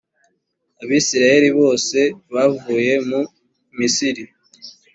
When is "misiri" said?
3.77-4.23